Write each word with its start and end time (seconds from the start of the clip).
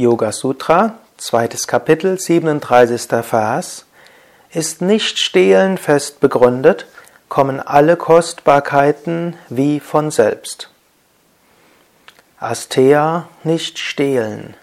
Yoga 0.00 0.32
Sutra, 0.32 0.94
zweites 1.18 1.66
Kapitel, 1.66 2.18
37. 2.18 3.22
Vers. 3.22 3.84
Ist 4.50 4.80
nicht 4.80 5.18
stehlen 5.18 5.76
fest 5.76 6.20
begründet, 6.20 6.86
kommen 7.28 7.60
alle 7.60 7.96
Kostbarkeiten 7.96 9.36
wie 9.50 9.78
von 9.78 10.10
selbst. 10.10 10.70
Astea 12.38 13.28
nicht 13.44 13.78
stehlen. 13.78 14.54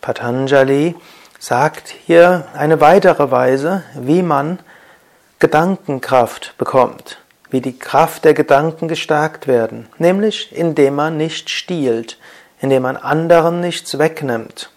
Patanjali 0.00 0.96
sagt 1.38 1.94
hier 2.04 2.48
eine 2.54 2.80
weitere 2.80 3.30
Weise, 3.30 3.84
wie 3.94 4.22
man 4.22 4.58
Gedankenkraft 5.38 6.58
bekommt, 6.58 7.18
wie 7.50 7.60
die 7.60 7.78
Kraft 7.78 8.24
der 8.24 8.34
Gedanken 8.34 8.88
gestärkt 8.88 9.46
werden, 9.46 9.86
nämlich 9.98 10.50
indem 10.50 10.96
man 10.96 11.16
nicht 11.16 11.50
stiehlt, 11.50 12.18
indem 12.66 12.82
man 12.82 12.96
anderen 12.96 13.60
nichts 13.60 13.96
wegnimmt. 13.96 14.70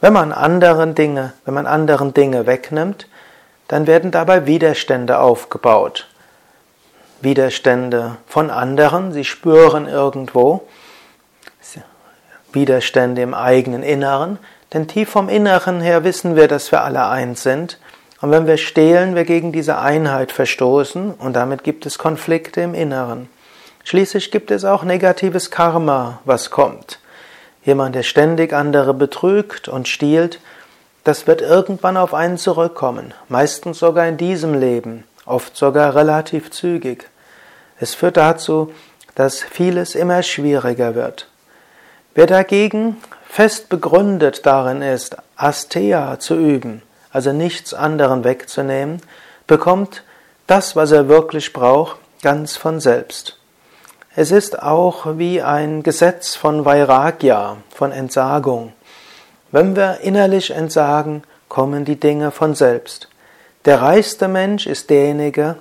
Wenn 0.00 0.12
man 0.12 0.32
anderen 0.32 0.96
Dinge, 0.96 1.34
wenn 1.44 1.54
man 1.54 1.68
anderen 1.68 2.12
Dinge 2.12 2.46
wegnimmt, 2.46 3.06
dann 3.68 3.86
werden 3.86 4.10
dabei 4.10 4.46
Widerstände 4.46 5.20
aufgebaut. 5.20 6.08
Widerstände 7.20 8.16
von 8.26 8.50
anderen, 8.50 9.12
sie 9.12 9.24
spüren 9.24 9.86
irgendwo 9.86 10.66
Widerstände 12.52 13.22
im 13.22 13.34
eigenen 13.34 13.84
Inneren, 13.84 14.40
denn 14.72 14.88
tief 14.88 15.08
vom 15.08 15.28
Inneren 15.28 15.80
her 15.80 16.02
wissen 16.02 16.34
wir, 16.34 16.48
dass 16.48 16.72
wir 16.72 16.82
alle 16.82 17.06
eins 17.06 17.44
sind. 17.44 17.78
Und 18.20 18.32
wenn 18.32 18.48
wir 18.48 18.56
stehlen, 18.56 19.14
wir 19.14 19.24
gegen 19.24 19.52
diese 19.52 19.78
Einheit 19.78 20.32
verstoßen 20.32 21.14
und 21.14 21.34
damit 21.34 21.62
gibt 21.62 21.86
es 21.86 21.98
Konflikte 21.98 22.62
im 22.62 22.74
Inneren. 22.74 23.28
Schließlich 23.84 24.32
gibt 24.32 24.50
es 24.50 24.64
auch 24.64 24.82
negatives 24.82 25.52
Karma, 25.52 26.18
was 26.24 26.50
kommt. 26.50 26.98
Jemand, 27.64 27.94
der 27.94 28.02
ständig 28.02 28.52
andere 28.52 28.92
betrügt 28.94 29.68
und 29.68 29.88
stiehlt, 29.88 30.40
das 31.04 31.26
wird 31.26 31.40
irgendwann 31.40 31.96
auf 31.96 32.14
einen 32.14 32.38
zurückkommen, 32.38 33.14
meistens 33.28 33.78
sogar 33.78 34.06
in 34.06 34.16
diesem 34.16 34.54
Leben, 34.58 35.04
oft 35.26 35.56
sogar 35.56 35.94
relativ 35.94 36.50
zügig. 36.50 37.08
Es 37.78 37.94
führt 37.94 38.16
dazu, 38.16 38.72
dass 39.14 39.42
vieles 39.42 39.94
immer 39.94 40.22
schwieriger 40.22 40.94
wird. 40.94 41.28
Wer 42.14 42.26
dagegen 42.26 42.96
fest 43.28 43.68
begründet 43.68 44.46
darin 44.46 44.82
ist, 44.82 45.16
Astea 45.36 46.18
zu 46.18 46.34
üben, 46.36 46.82
also 47.10 47.32
nichts 47.32 47.74
anderen 47.74 48.24
wegzunehmen, 48.24 49.00
bekommt 49.46 50.02
das, 50.46 50.76
was 50.76 50.92
er 50.92 51.08
wirklich 51.08 51.52
braucht, 51.52 51.98
ganz 52.22 52.56
von 52.56 52.80
selbst. 52.80 53.38
Es 54.14 54.30
ist 54.30 54.62
auch 54.62 55.16
wie 55.16 55.40
ein 55.40 55.82
Gesetz 55.82 56.36
von 56.36 56.66
Vairagya, 56.66 57.56
von 57.74 57.92
Entsagung. 57.92 58.74
Wenn 59.50 59.74
wir 59.74 60.00
innerlich 60.02 60.50
entsagen, 60.50 61.22
kommen 61.48 61.86
die 61.86 61.98
Dinge 61.98 62.30
von 62.30 62.54
selbst. 62.54 63.08
Der 63.64 63.80
reichste 63.80 64.28
Mensch 64.28 64.66
ist 64.66 64.90
derjenige, 64.90 65.56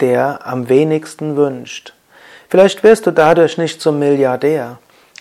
der 0.00 0.46
am 0.46 0.68
wenigsten 0.68 1.36
wünscht. 1.36 1.94
Vielleicht 2.50 2.82
wirst 2.82 3.06
du 3.06 3.10
dadurch 3.10 3.56
nicht 3.56 3.80
zum 3.80 3.98
Milliardär, 3.98 4.76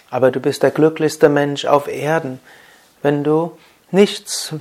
aber 0.10 0.30
du 0.30 0.42
bist 0.42 0.62
der 0.62 0.72
glücklichste 0.72 1.30
Mensch 1.30 1.64
auf 1.64 1.88
Erden, 1.88 2.42
wenn 3.02 3.24
du 3.24 3.58
nichts 3.92 4.56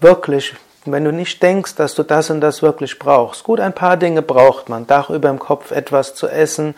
wirklich, 0.00 0.54
wenn 0.86 1.04
du 1.04 1.12
nicht 1.12 1.42
denkst, 1.42 1.74
dass 1.74 1.94
du 1.94 2.02
das 2.02 2.30
und 2.30 2.40
das 2.40 2.62
wirklich 2.62 2.98
brauchst. 2.98 3.44
Gut, 3.44 3.60
ein 3.60 3.74
paar 3.74 3.98
Dinge 3.98 4.22
braucht 4.22 4.70
man. 4.70 4.86
Dach 4.86 5.10
über 5.10 5.28
dem 5.28 5.38
Kopf, 5.38 5.70
etwas 5.70 6.14
zu 6.14 6.28
essen, 6.28 6.74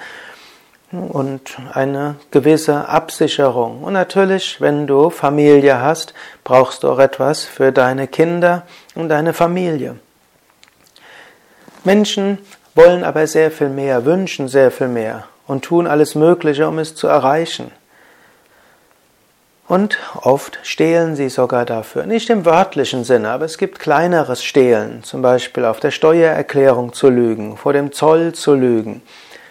und 0.92 1.56
eine 1.72 2.16
gewisse 2.30 2.88
Absicherung. 2.88 3.82
Und 3.82 3.92
natürlich, 3.92 4.60
wenn 4.60 4.86
du 4.86 5.10
Familie 5.10 5.80
hast, 5.80 6.14
brauchst 6.42 6.82
du 6.82 6.90
auch 6.90 6.98
etwas 6.98 7.44
für 7.44 7.72
deine 7.72 8.08
Kinder 8.08 8.62
und 8.94 9.08
deine 9.08 9.32
Familie. 9.32 9.96
Menschen 11.84 12.38
wollen 12.74 13.04
aber 13.04 13.26
sehr 13.26 13.50
viel 13.50 13.68
mehr, 13.68 14.04
wünschen 14.04 14.48
sehr 14.48 14.70
viel 14.70 14.88
mehr 14.88 15.24
und 15.46 15.64
tun 15.64 15.86
alles 15.86 16.14
Mögliche, 16.14 16.68
um 16.68 16.78
es 16.78 16.94
zu 16.94 17.06
erreichen. 17.06 17.70
Und 19.68 19.98
oft 20.22 20.58
stehlen 20.64 21.14
sie 21.14 21.28
sogar 21.28 21.64
dafür. 21.64 22.04
Nicht 22.04 22.28
im 22.28 22.44
wörtlichen 22.44 23.04
Sinne, 23.04 23.30
aber 23.30 23.44
es 23.44 23.56
gibt 23.56 23.78
kleineres 23.78 24.42
Stehlen, 24.42 25.04
zum 25.04 25.22
Beispiel 25.22 25.64
auf 25.64 25.78
der 25.78 25.92
Steuererklärung 25.92 26.92
zu 26.92 27.08
lügen, 27.08 27.56
vor 27.56 27.72
dem 27.72 27.92
Zoll 27.92 28.32
zu 28.32 28.54
lügen 28.54 29.02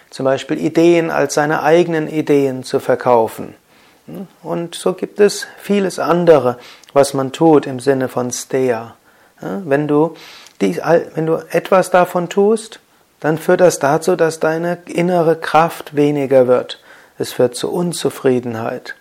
zum 0.09 0.25
Beispiel 0.25 0.57
Ideen 0.57 1.11
als 1.11 1.33
seine 1.35 1.63
eigenen 1.63 2.07
Ideen 2.07 2.63
zu 2.63 2.79
verkaufen. 2.79 3.55
Und 4.41 4.75
so 4.75 4.93
gibt 4.93 5.19
es 5.19 5.47
vieles 5.61 5.99
andere, 5.99 6.57
was 6.93 7.13
man 7.13 7.31
tut 7.31 7.67
im 7.67 7.79
Sinne 7.79 8.07
von 8.07 8.31
Steya. 8.31 8.95
Wenn 9.41 9.87
du, 9.87 10.15
die, 10.61 10.77
wenn 11.15 11.25
du 11.25 11.37
etwas 11.51 11.91
davon 11.91 12.27
tust, 12.29 12.79
dann 13.19 13.37
führt 13.37 13.61
das 13.61 13.79
dazu, 13.79 14.15
dass 14.15 14.39
deine 14.39 14.79
innere 14.85 15.35
Kraft 15.35 15.95
weniger 15.95 16.47
wird. 16.47 16.81
Es 17.17 17.33
führt 17.33 17.55
zu 17.55 17.71
Unzufriedenheit. 17.71 18.95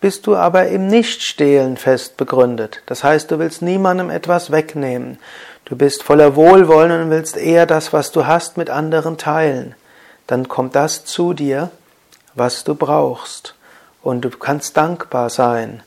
Bist 0.00 0.26
du 0.26 0.36
aber 0.36 0.68
im 0.68 0.86
Nichtstehlen 0.86 1.76
fest 1.76 2.16
begründet, 2.16 2.82
das 2.86 3.02
heißt, 3.02 3.32
du 3.32 3.40
willst 3.40 3.62
niemandem 3.62 4.10
etwas 4.10 4.52
wegnehmen, 4.52 5.18
du 5.64 5.74
bist 5.74 6.04
voller 6.04 6.36
Wohlwollen 6.36 7.02
und 7.02 7.10
willst 7.10 7.36
eher 7.36 7.66
das, 7.66 7.92
was 7.92 8.12
du 8.12 8.24
hast, 8.24 8.56
mit 8.56 8.70
anderen 8.70 9.18
teilen, 9.18 9.74
dann 10.28 10.46
kommt 10.46 10.76
das 10.76 11.04
zu 11.04 11.32
dir, 11.32 11.72
was 12.34 12.62
du 12.62 12.76
brauchst. 12.76 13.54
Und 14.02 14.20
du 14.20 14.30
kannst 14.30 14.76
dankbar 14.76 15.28
sein. 15.28 15.82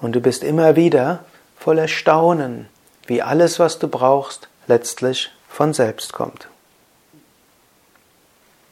Und 0.00 0.12
du 0.12 0.20
bist 0.20 0.44
immer 0.44 0.76
wieder 0.76 1.24
voller 1.56 1.88
Staunen, 1.88 2.68
wie 3.06 3.22
alles, 3.22 3.58
was 3.58 3.78
du 3.78 3.88
brauchst, 3.88 4.48
letztlich 4.66 5.30
von 5.48 5.72
selbst 5.72 6.12
kommt. 6.12 6.48